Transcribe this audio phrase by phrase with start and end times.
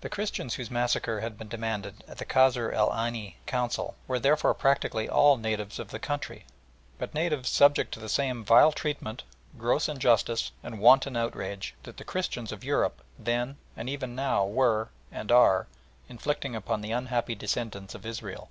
[0.00, 4.54] The Christians whose massacre had been demanded at the Kasr el Aini Council were therefore
[4.54, 6.46] practically all natives of the country,
[6.96, 9.22] but natives subject to the same vile treatment,
[9.58, 14.88] gross injustice, and wanton outrage that the Christians of Europe then and even now were,
[15.12, 15.66] and are,
[16.08, 18.48] inflicting upon the unhappy descendants of Israel.